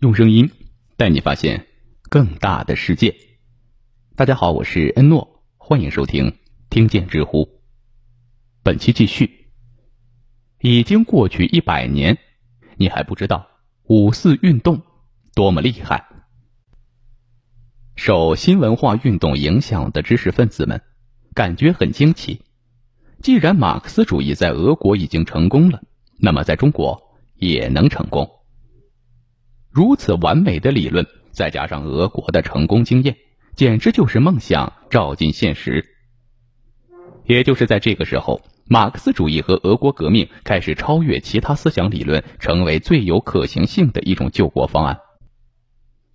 [0.00, 0.50] 用声音
[0.98, 1.68] 带你发现
[2.02, 3.16] 更大的世界。
[4.14, 6.36] 大家好，我是恩诺，欢迎收听
[6.68, 7.48] 听见知乎。
[8.62, 9.46] 本期继续。
[10.60, 12.18] 已经过去一百年，
[12.76, 13.48] 你还不知道
[13.84, 14.82] 五四运动
[15.34, 16.06] 多么厉害。
[17.94, 20.82] 受新文化运动影响的知识分子们
[21.32, 22.42] 感觉很惊奇。
[23.22, 25.82] 既然马克思主义在俄国已经成功了，
[26.18, 28.30] 那么在中国也能成功。
[29.76, 33.14] 如此完美的理论，再加上俄国的成功经验，
[33.54, 35.84] 简直就是梦想照进现实。
[37.26, 44.98] 也就是在这个时候，马克思主义和俄国革命开始超越其他思想理论，成为最有可行性的一种救国方案。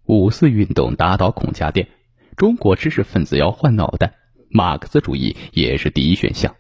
[0.08, 1.88] 五四运动打倒孔家店，
[2.36, 4.16] 中国知识分子要换脑袋，
[4.50, 6.56] 马克思主义也是第一选项。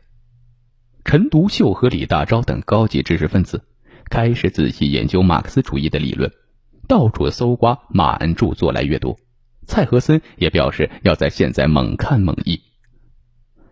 [1.04, 3.64] 陈独秀和李大钊等高级知识分子
[4.12, 6.32] 开始仔细研究马克思主义的理论。
[6.92, 9.18] 到处搜刮马恩著作来阅读，
[9.66, 12.62] 蔡和森也表示要在现在猛看猛译。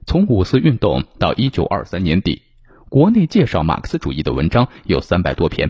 [0.08, 2.44] 从五四运动到一九二三年底，
[2.88, 5.70] 国内介绍马克思主义的文章有三百多篇，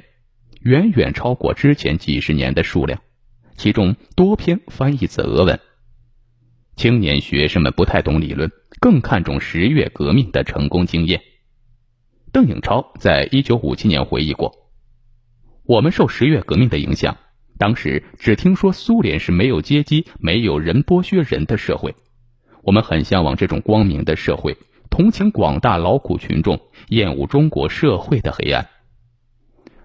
[0.62, 3.02] 远远超过之前几十年的数量。
[3.58, 5.60] 其中多篇翻译自俄文。
[6.76, 11.20] 青年学生们不太懂理论，更看重十月革命的成功经验。
[12.32, 14.54] 邓颖超在一九五七年回忆过
[15.66, 17.18] ：“我们受十月革命的影响。”
[17.60, 21.94] 当时只听说苏联是没有阶级、没有人剥削人的社会，
[22.64, 24.56] 我们很向往这种光明的社会，
[24.90, 28.70] 同情广大劳苦群众，厌恶中国社会的黑暗。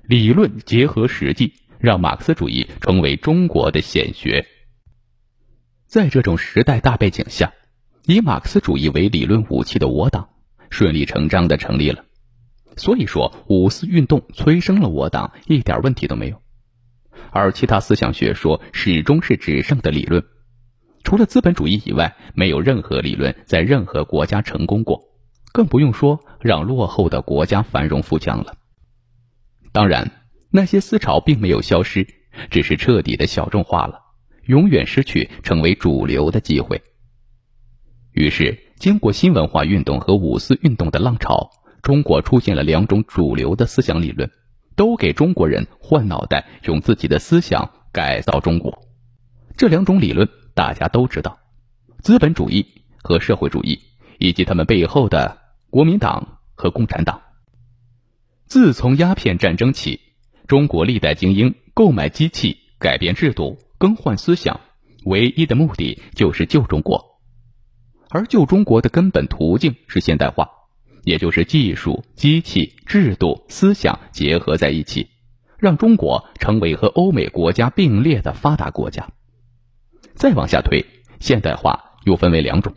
[0.04, 4.46] 理论结合实际，让马克思主义成为中国的显学。
[5.88, 7.52] 在这种时代大背景下，
[8.06, 10.28] 以马克思主义为理论武器的我党，
[10.70, 12.04] 顺理成章的成立了。
[12.76, 16.43] 所以说，五四运动催生了我党，一点问题都没有。
[17.30, 20.24] 而其他思想学说始终是只剩的理论，
[21.02, 25.00] 除了资本主义以外，没有任何理论在任何国家成功过，
[25.52, 28.56] 更不用说让落后的国家繁荣富强了。
[29.72, 30.10] 当然，
[30.50, 32.06] 那些思潮并没有消失，
[32.50, 34.00] 只是彻底的小众化了，
[34.46, 36.82] 永远失去成为主流的机会。
[38.12, 41.50] 于是，经过新文化运动和五四运动的浪潮，
[41.82, 44.30] 中国出现了两种主流的思想理论。
[44.76, 48.86] 都给中国人换脑袋，用自己的思想改造中国。
[49.56, 51.38] 这两种理论大家都知道：
[52.00, 53.80] 资本主义和社会主义，
[54.18, 55.38] 以及他们背后的
[55.70, 57.22] 国民党和共产党。
[58.46, 60.00] 自从鸦片战争起，
[60.46, 64.60] 中国历代精英购买机器、改变制度、更换思想，
[65.04, 67.20] 唯一的目的就是救中国。
[68.10, 70.48] 而救中国的根本途径是现代化。
[71.04, 75.08] 也就是技术、机器、制度、思想结合在一起，
[75.58, 79.08] 让中国成为和欧美国家并列的发达国家。
[80.14, 80.84] 再往下推，
[81.20, 82.74] 现代化又分为两种：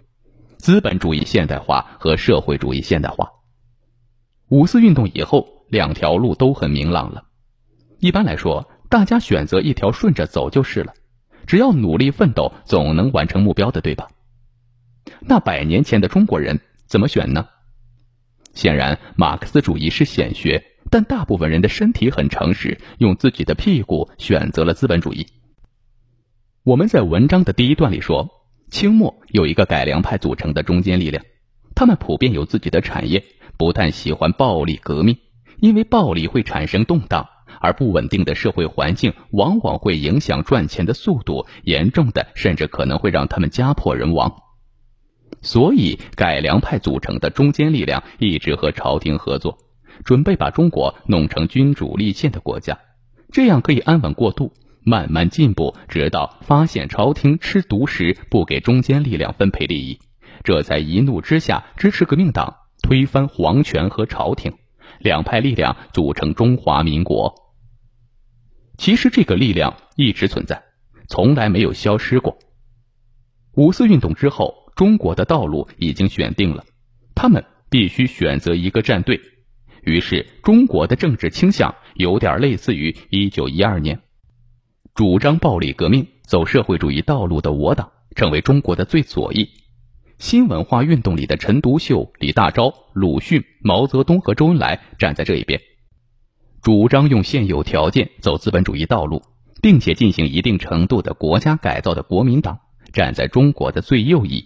[0.57, 3.31] 资本主义现代化和社会主义现代化。
[4.49, 7.25] 五四运动以后，两条路都很明朗了。
[7.99, 10.93] 一般来说，大家选择一条顺着走就是了，
[11.45, 14.09] 只要努力奋斗，总能完成目标的，对吧？
[15.21, 17.47] 那百年前的中国人怎么选呢？
[18.57, 25.27] 显然，马克思主义是显学，但大部分人的身体很诚实，用自己的屁股选择了资本主义。
[26.63, 28.27] 我们在文章的第一段里说，
[28.71, 31.23] 清末有一个改良派组成的中坚力量，
[31.75, 33.23] 他们普遍有自己的产业，
[33.59, 35.15] 不但喜欢暴力革命，
[35.59, 37.29] 因为暴力会产生动荡，
[37.61, 44.46] 而不稳定的社会环境往往会影响赚钱的速度，严重的甚至可能会让他们家破人亡。
[45.47, 49.57] 所以，改良派组成的中坚力量一直和朝廷合作，
[50.03, 52.77] 准备把中国弄成君主立宪的国家，
[53.31, 54.51] 这样可以安稳过渡，
[54.83, 59.99] 慢慢进步，直到发现朝廷吃独食，不给中坚力量分配利益，
[60.43, 62.53] 这才一怒之下支持革命党，
[62.83, 64.51] 推翻皇权和朝廷，
[64.99, 67.33] 两派力量组成中华民国。
[68.77, 70.61] 其实，这个力量一直存在，
[71.07, 72.37] 从来没有消失过。
[73.53, 74.66] 五四运动之后。
[74.77, 76.63] 中国的道路已经选定了，
[77.15, 79.19] 他们必须选择一个战队。
[79.81, 83.99] 于是，中国的政治倾向有点类似于一九一二年，
[84.93, 89.49] 主张暴力革命、走社会主义道路的我党成为中国的最左翼。
[90.19, 95.59] 新文化运动里的陈独秀、李大钊、鲁迅、毛泽东和周恩来站在这一边，
[96.61, 99.23] 主张用现有条件走资本主义道路，
[99.59, 102.59] 并且进行一定程度的国家改造的国民党
[102.93, 104.45] 站在中国的最右翼。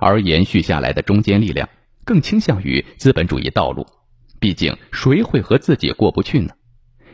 [0.00, 1.68] 而延续下来的中坚力量
[2.04, 3.86] 更倾向于资本主义道路，
[4.40, 6.54] 毕竟谁会和自己过不去呢？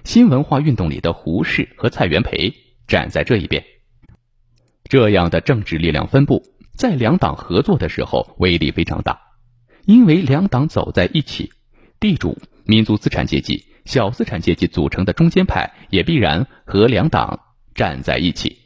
[0.05, 2.55] 新文化运动里的胡适和蔡元培
[2.87, 3.65] 站在这一边。
[4.85, 6.45] 这样的政治力量分布，
[6.77, 9.21] 在两党合作的时候威力非常大，
[9.85, 11.51] 因为两党走在一起，
[11.99, 17.41] 地主、民族资产阶级、小资产阶级组成的中间派也必然和两党
[17.75, 18.66] 站在一起。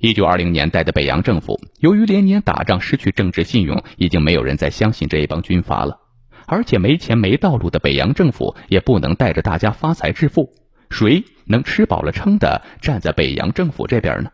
[0.00, 6.00] 一九二零年代的北洋政府，由于连年打仗失去政治信用，已经没有人再相信这一帮军阀了。
[6.46, 10.54] 而且没钱没道路的北洋政府也不能带着大家发财致富，
[10.88, 14.30] 谁能吃饱了撑的站在北洋政府这边呢？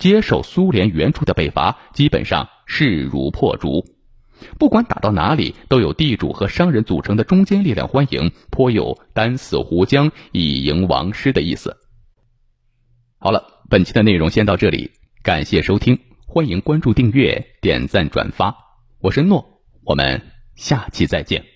[0.00, 3.84] 接受苏联援助的北伐基本上势如破竹，
[4.58, 11.76] 不管打到哪里，都有地主和商人组成的中坚力量欢迎，颇有单死胡江以迎王师的意思。
[13.20, 13.52] 好了。
[13.68, 14.92] 本期的内容先到这里，
[15.24, 18.54] 感谢收听，欢迎关注、订阅、点赞、转发，
[19.00, 20.22] 我是诺，我们
[20.54, 21.55] 下期再见。